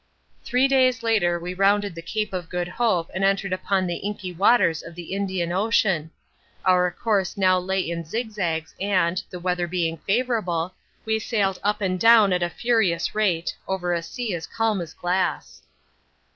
[0.43, 4.31] Three days later we rounded the Cape of Good Hope and entered upon the inky
[4.33, 6.09] waters of the Indian Ocean.
[6.65, 10.73] Our course lay now in zigzags and, the weather being favourable,
[11.05, 14.95] we sailed up and down at a furious rate over a sea as calm as
[14.95, 15.61] glass.